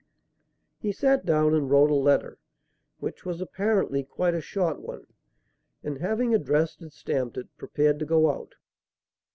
[0.79, 2.39] He sat down and wrote a letter,
[2.97, 5.05] which was apparently quite a short one,
[5.83, 8.55] and having addressed and stamped it, prepared to go out.